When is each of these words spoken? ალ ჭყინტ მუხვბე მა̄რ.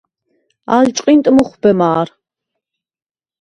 ალ 0.77 0.85
ჭყინტ 0.95 1.25
მუხვბე 1.35 1.71
მა̄რ. 1.79 2.07